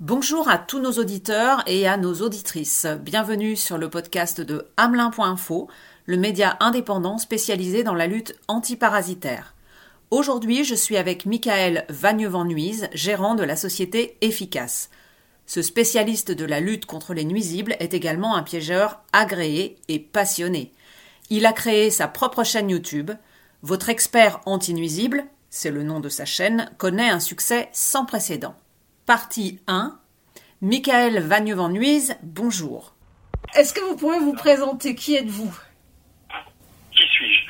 [0.00, 2.84] Bonjour à tous nos auditeurs et à nos auditrices.
[3.00, 5.68] Bienvenue sur le podcast de Hamelin.info,
[6.06, 9.54] le média indépendant spécialisé dans la lutte antiparasitaire.
[10.10, 12.48] Aujourd'hui, je suis avec Michael Vagneux-Van
[12.92, 14.90] gérant de la société Efficace.
[15.46, 20.72] Ce spécialiste de la lutte contre les nuisibles est également un piégeur agréé et passionné.
[21.30, 23.12] Il a créé sa propre chaîne YouTube.
[23.62, 28.56] Votre expert anti-nuisible, c'est le nom de sa chaîne, connaît un succès sans précédent.
[29.06, 30.00] Partie 1.
[30.62, 32.94] Michael Vagneux-Van Nuys, bonjour.
[33.54, 34.94] Est-ce que vous pouvez vous présenter?
[34.94, 35.54] Qui êtes-vous?
[36.90, 37.42] Qui suis-je?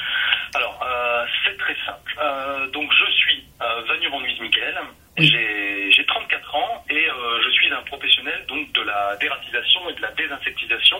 [0.56, 2.12] Alors, euh, c'est très simple.
[2.20, 4.80] Euh, donc, je suis euh, Vagneux-Van Nuys Michael.
[5.16, 10.02] J'ai 34 ans et euh, je suis un professionnel donc de la dératisation et de
[10.02, 10.98] la désinsectisation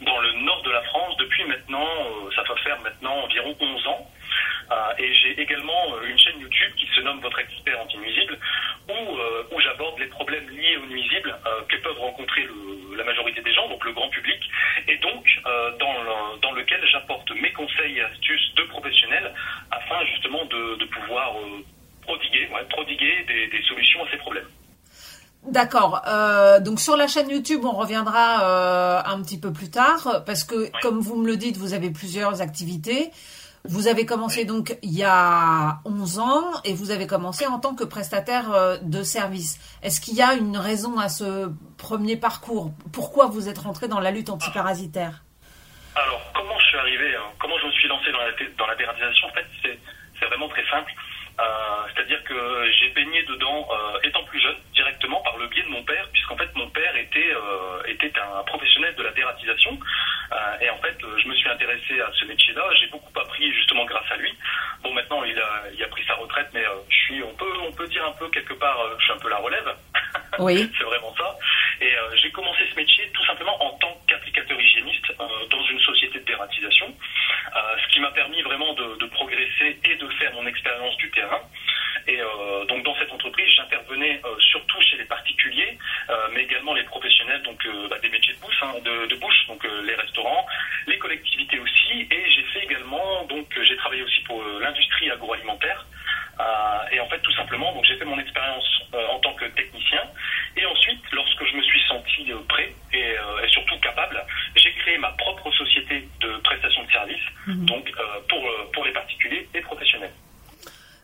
[0.00, 1.86] dans le nord de la France depuis maintenant,
[2.34, 4.10] ça va faire maintenant environ 11 ans.
[4.98, 8.36] et j'ai également une chaîne YouTube qui se nomme Votre expert anti-nuisible
[8.90, 12.46] euh, où, j'aborde les problèmes liés aux nuisibles euh, que peuvent rencontrer
[12.96, 14.40] la majorité des gens, donc le grand public,
[14.88, 19.32] et donc euh, dans, lequel j'apporte mes conseils et astuces de professionnels
[19.70, 21.34] afin justement de, pouvoir
[22.02, 24.48] prodiguer, prodiguer des, solutions à ces problèmes.
[25.44, 26.02] D'accord.
[26.60, 31.00] donc sur la chaîne YouTube, on reviendra un petit peu plus tard parce que, comme
[31.00, 33.10] vous me le dites, vous avez plusieurs activités.
[33.64, 37.76] Vous avez commencé donc il y a 11 ans et vous avez commencé en tant
[37.76, 39.60] que prestataire euh, de service.
[39.82, 42.72] Est-ce qu'il y a une raison à ce premier parcours?
[42.92, 45.22] Pourquoi vous êtes rentré dans la lutte antiparasitaire?
[45.94, 48.74] Alors, comment je suis arrivé, hein, comment je me suis lancé dans la, dans la
[48.74, 50.92] déradisation En fait, c'est vraiment très simple.
[51.42, 51.46] Euh,
[51.94, 55.82] c'est-à-dire que j'ai baigné dedans euh, étant plus jeune, directement par le biais de mon
[55.82, 57.34] père, puisqu'en fait mon père était,
[57.88, 59.78] était un professionnel de la dératisation.
[60.60, 62.62] et en fait, je me suis intéressé à ce métier-là.
[62.80, 63.12] J'ai beaucoup
[63.50, 64.32] justement grâce à lui.
[64.82, 67.52] Bon, maintenant, il a, il a pris sa retraite, mais euh, je suis, on peut,
[67.66, 69.74] on peut dire un peu quelque part, euh, je suis un peu la relève.
[70.38, 70.70] Oui.
[70.78, 71.36] c'est vraiment ça.
[71.80, 76.18] Et euh, j'ai commencé ce métier tout simplement en tant qu'applicateur hygiéniste dans une société
[76.20, 76.94] de dératisation,
[77.54, 81.40] ce qui m'a permis vraiment de, progresser et de faire mon expérience du terrain.
[82.08, 82.18] Et
[82.68, 85.78] donc dans cette entreprise, j'intervenais surtout chez les particuliers,
[86.32, 88.72] mais également les professionnels donc bah, des métiers de bouche, hein,
[89.20, 90.46] bouche, donc les restaurants,
[90.86, 95.86] les collectivités aussi, et j'ai fait également donc j'ai travaillé aussi pour l'industrie agroalimentaire.
[96.90, 100.02] et en fait, tout simplement, donc j'ai fait mon expérience en tant que technicien.
[100.56, 103.14] Et ensuite, lorsque je me suis senti prêt et,
[103.48, 104.22] surtout capable,
[104.56, 107.66] j'ai créé ma propre société de prestation de services, mhm.
[107.66, 107.90] donc
[108.28, 110.12] pour, pour les particuliers et professionnels.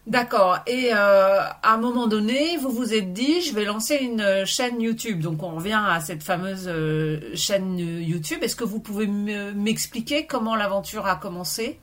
[0.09, 0.61] D'accord.
[0.67, 4.81] Et euh, à un moment donné, vous vous êtes dit, je vais lancer une chaîne
[4.81, 5.21] YouTube.
[5.21, 8.43] Donc on revient à cette fameuse euh, chaîne YouTube.
[8.43, 11.79] Est-ce que vous pouvez m'expliquer comment l'aventure a commencé?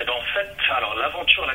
[0.00, 1.48] Eh ben, en fait, alors l'aventure,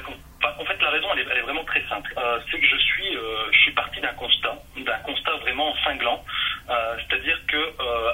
[0.44, 2.12] en fait, la raison, elle est, vraiment très simple.
[2.18, 3.14] Euh, c'est que je suis,
[3.52, 6.26] je suis parti d'un constat, d'un constat vraiment cinglant.
[6.68, 7.62] C'est-à-dire que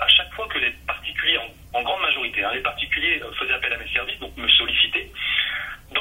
[0.04, 1.40] à chaque fois que les particuliers,
[1.72, 5.10] en, grande majorité, hein, les particuliers faisaient appel à mes services, donc me sollicitaient,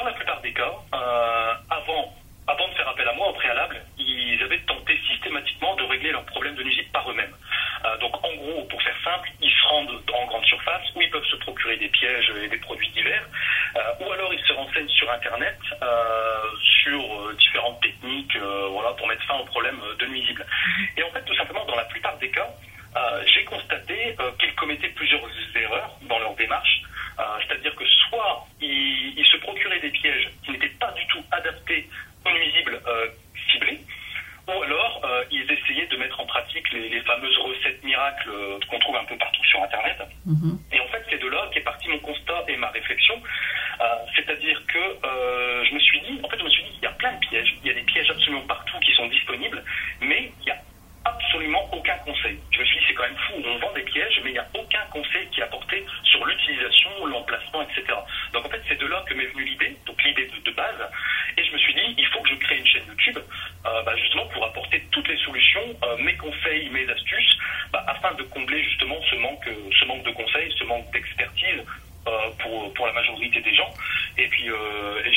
[0.03, 2.13] dans la plupart des cas, euh, avant,
[2.67, 6.55] de faire appel à moi au préalable, ils avaient tenté systématiquement de régler leurs problèmes
[6.55, 7.33] de nuisibles par eux-mêmes.
[7.85, 11.09] Euh, donc en gros, pour faire simple, ils se rendent en grande surface où ils
[11.09, 13.25] peuvent se procurer des pièges et des produits divers,
[13.77, 15.57] euh, ou alors ils se renseignent sur Internet
[16.83, 20.45] sur différentes techniques voilà, pour mettre fin aux problèmes de nuisibles.
[20.97, 22.49] Et en fait, tout simplement, dans la plupart des cas,
[23.25, 25.21] j'ai constaté qu'ils commettaient plusieurs
[25.55, 26.81] erreurs dans leur démarche.
[27.47, 31.05] C'est-à-dire que soit ils, se procuraient des pièges qui n'étaient pas du
[32.25, 33.07] aux nuisibles euh,
[33.51, 33.79] ciblés,
[34.47, 38.79] ou alors euh, ils essayaient de mettre en pratique les, fameuses recettes miracles euh, qu'on
[38.79, 39.97] trouve un peu partout sur Internet.
[40.25, 40.59] Mhm.
[40.71, 43.21] Et en fait, c'est de là qu'est parti mon constat et ma réflexion.
[44.15, 44.79] C'est-à-dire que
[45.65, 47.19] je me suis dit, en fait, je me suis dit, il y a plein de
[47.19, 49.61] pièges, il y a des pièges absolument partout qui sont disponibles,
[49.99, 50.57] mais il y a
[51.05, 52.37] absolument aucun conseil.
[52.51, 54.39] Je me suis dit, c'est quand même fou, on vend des pièges, mais il n'y
[54.39, 57.83] a aucun conseil qui est apporté sur l'utilisation, l'emplacement, etc.
[58.31, 60.89] Donc en fait, c'est de là que m'est venue l'idée, donc l'idée de, base,
[61.37, 63.17] et je me suis dit, il faut que je crée une chaîne YouTube,
[63.65, 67.37] euh, bah, justement pour apporter toutes les solutions, euh, mes conseils, mes astuces,
[67.71, 69.49] bah, afin de combler justement ce manque,
[69.79, 71.63] ce manque de conseils, ce manque d'expertise
[72.07, 73.73] euh, pour, pour la majorité des gens.
[74.17, 74.45] Et puis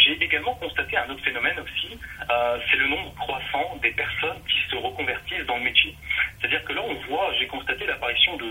[0.03, 1.99] j'ai également constaté un autre phénomène aussi,
[2.71, 5.95] c'est le nombre croissant des personnes qui se reconvertissent dans le métier.
[6.41, 8.47] C'est-à-dire que là, on voit, j'ai constaté l'apparition de,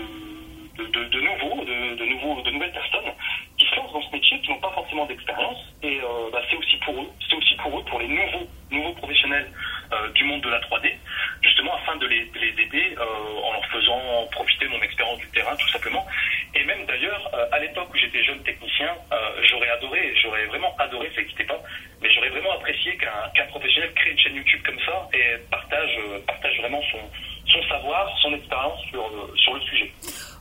[0.84, 3.12] de, nouveaux, de, nouveaux, de nouvelles personnes
[3.56, 5.58] qui se lancent dans ce métier, qui n'ont pas forcément d'expérience.
[5.82, 8.92] Et euh, bah, c'est aussi pour eux, c'est aussi pour eux, pour les nouveaux, nouveaux
[8.92, 9.50] professionnels
[9.92, 10.95] euh, du monde de la 3D, justement afin de
[12.98, 13.04] euh,
[13.44, 16.06] en leur faisant profiter de mon expérience du terrain, tout simplement.
[16.54, 18.88] Et même d'ailleurs, à l'époque où j'étais jeune technicien,
[19.42, 21.60] j'aurais adoré, j'aurais vraiment adoré, ça n'existait pas,
[22.00, 26.58] mais j'aurais vraiment apprécié qu'un professionnel crée une chaîne YouTube comme ça et partage, partage
[26.60, 26.98] vraiment son
[27.68, 29.04] savoir, son expérience sur,
[29.36, 29.92] sur le sujet.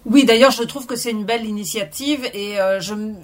[0.06, 2.56] Oui, d'ailleurs, je trouve que c'est une belle initiative et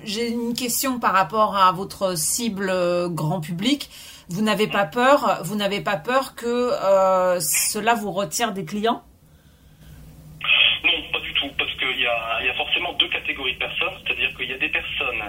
[0.04, 2.74] j'ai une question par rapport à votre cible
[3.10, 3.90] grand public.
[4.32, 6.72] Vous n'avez pas peur, vous n'avez pas peur que
[7.40, 9.04] cela vous retire des clients?
[12.02, 15.22] Il y, a, forcément deux catégories de personnes, c'est-à-dire qu'il y a des personnes,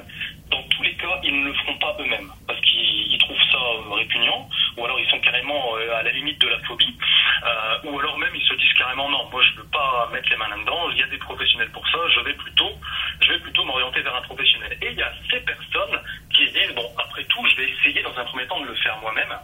[0.50, 3.94] dans tous les cas, ils ne le feront pas eux-mêmes, parce qu'ils trouvent ça euh,
[3.94, 6.96] répugnant, ou alors ils sont carrément euh, à la limite de la phobie,
[7.44, 10.28] euh, ou alors même ils se disent carrément non, moi je ne veux pas mettre
[10.30, 12.72] les mains là-dedans, il y a des professionnels pour ça, je vais plutôt,
[13.20, 14.76] je vais plutôt m'orienter vers un professionnel.
[14.80, 16.00] Et il y a ces personnes
[16.34, 18.74] qui se disent bon, après tout, je vais essayer dans un premier temps de le
[18.76, 19.34] faire moi-même.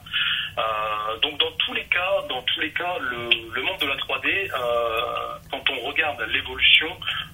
[1.22, 4.50] Donc dans tous les cas, dans tous les cas, le, monde de la 3D,
[5.50, 6.88] quand on regarde l'évolution,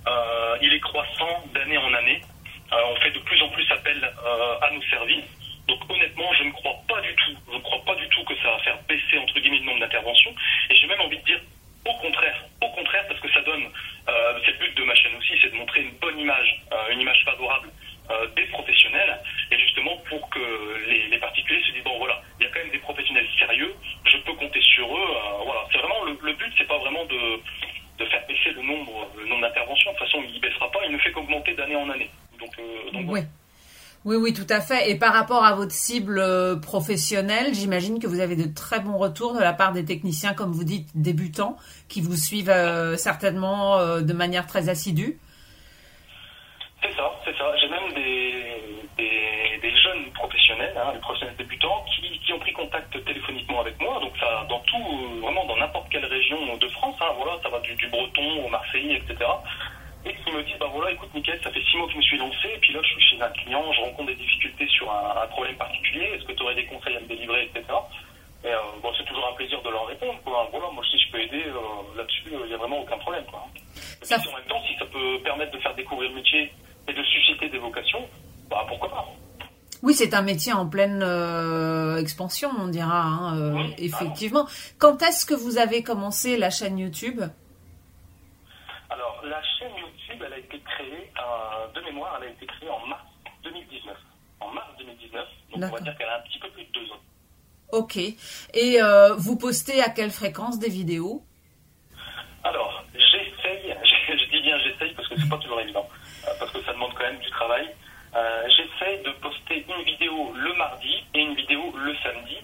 [0.06, 2.20] euh, il est croissant d'année en année.
[2.72, 5.24] Euh, on fait de plus en plus appel euh, à nos services.
[5.68, 8.36] Donc honnêtement, je ne crois pas du tout, je ne crois pas du tout que
[8.36, 10.34] ça va faire baisser entre le nombre d'interventions.
[10.68, 11.40] Et j'ai même envie de dire
[11.86, 13.68] au contraire, au contraire, parce que ça donne,
[14.06, 17.22] c'est le but de ma chaîne aussi, c'est de montrer une bonne image, une image
[17.24, 17.68] favorable
[18.36, 19.20] des professionnels,
[19.50, 20.40] et justement pour que
[20.88, 23.74] les, particuliers se disent bon voilà, il y a quand même des professionnels sérieux,
[24.06, 25.08] je peux compter sur eux.
[25.44, 27.40] voilà, c'est vraiment le, le but, c'est pas vraiment de
[27.98, 29.92] de faire baisser le nombre, le nombre d'interventions.
[29.92, 32.10] De toute façon, il ne baissera pas, il ne fait qu'augmenter d'année en année.
[32.38, 33.20] Donc, euh, oui.
[34.04, 34.90] Oui, oui, tout à fait.
[34.90, 38.98] Et par rapport à votre cible euh, professionnelle, j'imagine que vous avez de très bons
[38.98, 41.56] retours de la part des techniciens, comme vous dites, débutants,
[41.88, 45.18] qui vous suivent euh, certainement de manière très assidue.
[46.82, 47.56] C'est ça, c'est ça.
[47.56, 53.80] J'ai même des, jeunes professionnels, hein, des professionnels débutants, qui, ont pris contact téléphoniquement avec
[53.80, 54.00] moi.
[54.00, 57.60] Donc ça, dans tout, vraiment dans n'importe quelle région de France, hein, voilà, ça va
[57.60, 59.24] du, du breton au marseillais, etc.
[60.34, 62.48] Me disent, bah voilà, écoute, nickel, ça fait six mois que je me suis lancé,
[62.54, 65.56] et puis là, je suis chez un client, je rencontre des difficultés sur un, problème
[65.56, 67.62] particulier, est-ce que tu aurais des conseils à me délivrer, etc.
[68.44, 70.48] Et euh, bon, c'est toujours un plaisir de leur répondre, quoi.
[70.50, 73.46] Voilà, moi, si je peux aider euh, là-dessus, il n'y a vraiment aucun problème, quoi.
[73.56, 76.52] Et puis, en même temps, si ça peut permettre de faire découvrir le métier
[76.88, 78.06] et de susciter des vocations,
[78.50, 79.06] bah pourquoi pas
[79.84, 84.46] oui, c'est un métier en pleine euh, expansion, on dira, hein, euh, effectivement.
[84.78, 87.20] Quand est-ce que vous avez commencé la chaîne YouTube
[88.88, 92.70] Alors, la chaîne YouTube, elle a été créée, euh, de mémoire, elle a été créée
[92.70, 93.04] en mars
[93.42, 93.96] 2019.
[94.40, 96.92] En mars 2019, donc on va dire qu'elle a un petit peu plus de deux
[96.92, 97.00] ans.
[97.72, 97.96] Ok.
[97.96, 98.78] Et
[99.16, 101.22] vous postez à quelle fréquence des vidéos?
[102.44, 103.74] Alors, j'essaye,
[104.08, 105.88] je dis bien j'essaye parce que c'est pas toujours évident,
[106.38, 107.68] parce que ça demande quand même du travail.
[108.14, 112.36] Euh, j'essaie de poster une vidéo le mardi et une vidéo le samedi.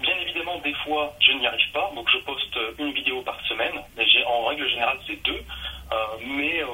[0.00, 3.74] Bien évidemment, des fois, je n'y arrive pas, donc je poste une vidéo par semaine.
[4.26, 5.42] En règle générale, c'est deux.
[5.92, 6.66] Euh, mais euh,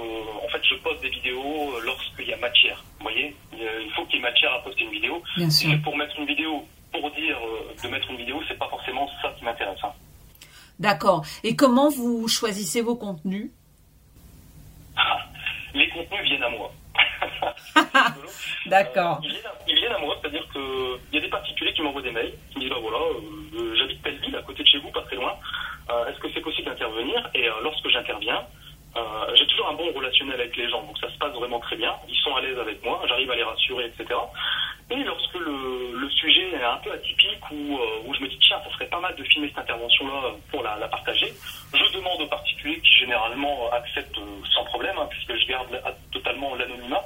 [0.45, 2.83] en fait, je poste des vidéos lorsqu'il y a matière.
[2.99, 5.23] Vous voyez, il faut qu'il y ait matière à poster une vidéo.
[5.39, 5.83] Bien sûr.
[5.83, 7.39] pour mettre une vidéo, pour dire
[7.83, 9.79] de mettre une vidéo, c'est pas forcément ça qui m'intéresse.
[9.83, 9.93] Hein.
[10.79, 11.25] D'accord.
[11.43, 13.51] Et comment vous choisissez vos contenus?
[15.75, 16.73] Les contenus viennent à moi.
[18.67, 19.21] D'accord.
[19.25, 19.29] Euh,
[19.67, 22.59] ils, viennent à moi, c'est-à-dire qu'il y a des particuliers qui m'envoient des mails, qui
[22.59, 25.17] me disent bah voilà, euh, j'habite telle ville, à côté de chez vous, pas très
[25.17, 25.35] loin.
[25.91, 27.29] Euh, est-ce que c'est possible d'intervenir?
[27.35, 28.45] Et lorsque j'interviens,
[29.35, 31.95] j'ai toujours un bon relationnel avec les gens, donc ça se passe vraiment très bien.
[32.09, 34.19] Ils sont à l'aise avec moi, j'arrive à les rassurer, etc.
[34.91, 38.73] Et lorsque le, sujet est un peu atypique ou où, je me dis tiens, ça
[38.73, 41.33] serait pas mal de filmer cette intervention-là pour la, partager,
[41.73, 44.19] je demande aux particuliers qui généralement acceptent
[44.53, 47.03] sans problème, hein, puisque je garde totalement l'anonymat.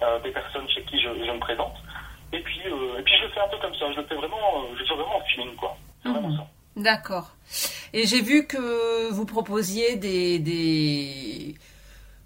[0.00, 1.74] Euh, des personnes chez qui je, me présente.
[2.32, 3.90] Et puis, euh, et puis je le fais un peu comme ça.
[3.90, 5.76] Je le fais vraiment, euh, je fais vraiment en feeling, quoi.
[6.04, 6.38] Mhm.
[6.76, 7.34] D'accord.
[7.92, 11.56] Et j'ai vu que vous proposiez des, des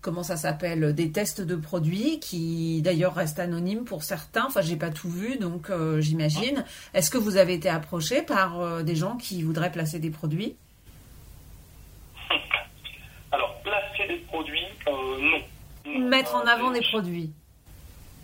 [0.02, 4.44] comment ça s'appelle, des tests de produits qui d'ailleurs restent anonymes pour certains.
[4.46, 6.64] Enfin, j'ai pas tout vu, donc j'imagine.
[6.92, 10.56] Est-ce que vous avez été approché par des gens qui voudraient placer des produits?
[13.30, 16.08] Alors, placer des produits, non.
[16.08, 17.32] Mettre en avant des produits.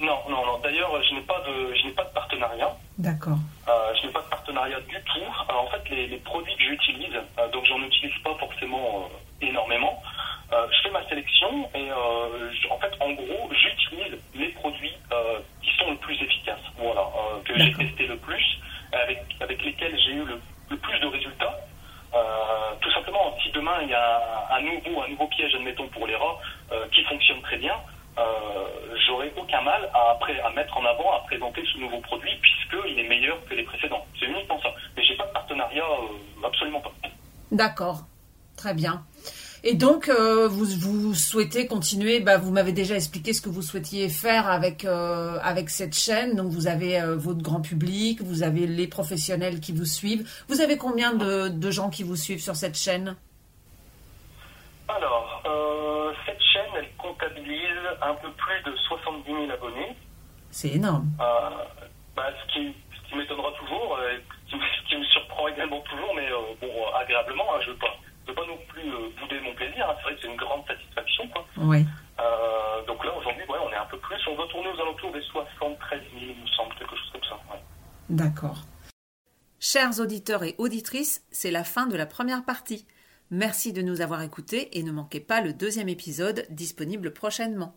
[0.00, 0.58] Non, non, non.
[0.62, 2.76] D'ailleurs, je n'ai pas de, je n'ai pas de partenariat.
[2.98, 3.38] D'accord.
[3.68, 5.52] Euh, je n'ai pas de partenariat du tout.
[5.52, 10.00] en fait, les, produits que j'utilise, euh, donc j'en utilise pas forcément euh, énormément.
[10.50, 14.94] Je fais ma sélection et en fait, en gros, j'utilise les produits
[15.62, 16.58] qui sont le plus efficaces.
[16.78, 17.04] Voilà,
[17.44, 18.44] que j'ai testé le plus,
[18.92, 21.54] avec avec lesquels j'ai eu le, plus de résultats.
[22.80, 26.16] tout simplement, si demain il y a un, nouveau, un nouveau piège, admettons pour les
[26.16, 26.38] rats,
[26.92, 27.74] qui fonctionne très bien,
[28.18, 32.98] euh, j'aurais aucun mal à, à mettre en avant, à présenter ce nouveau produit, puisqu'il
[32.98, 34.04] est meilleur que les précédents.
[34.18, 34.70] C'est uniquement ça.
[34.96, 36.92] Mais j'ai pas de partenariat, euh, absolument pas.
[37.52, 38.00] D'accord,
[38.56, 39.04] très bien.
[39.64, 43.62] Et donc, euh, vous, vous, souhaitez continuer, bah, vous m'avez déjà expliqué ce que vous
[43.62, 46.36] souhaitiez faire avec, avec cette chaîne.
[46.36, 50.28] Donc, vous avez votre grand public, vous avez les professionnels qui vous suivent.
[50.48, 53.16] Vous avez combien de, de gens qui vous suivent sur cette chaîne?
[54.88, 59.94] Alors, euh, cette chaîne, elle comptabilise un peu plus de 70 000 abonnés.
[60.50, 61.10] C'est énorme.
[61.20, 61.50] Euh,
[62.16, 64.16] bah, ce qui, ce qui m'étonnera toujours, euh,
[64.50, 67.72] ce, qui, me surprend également toujours, mais euh, bon, agréablement, hein, je
[68.32, 69.88] ne veux, pas- je non plus euh, bouder mon plaisir.
[69.88, 69.94] hein.
[69.98, 71.28] C'est vrai que c'est une grande satisfaction.
[71.28, 71.44] Quoi.
[71.58, 71.84] Oui.
[72.20, 74.16] Euh, donc là, aujourd'hui, ouais, on est un peu plus.
[74.28, 77.34] On doit tourner aux alentours des 73 000, il me semble, quelque chose comme ça.
[77.52, 77.60] ouais.
[78.10, 78.62] D'accord.
[79.60, 82.86] Chers auditeurs et auditrices, c'est la fin de la première partie.
[83.30, 87.74] Merci de nous avoir écoutés et ne manquez pas le deuxième épisode disponible prochainement.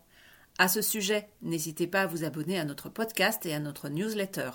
[0.58, 4.50] À ce sujet, n'hésitez pas à vous abonner à notre podcast et à notre newsletter.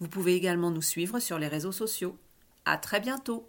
[0.00, 2.18] Vous pouvez également nous suivre sur les réseaux sociaux.
[2.64, 3.48] À très bientôt!